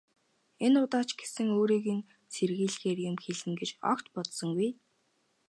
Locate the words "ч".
1.07-1.09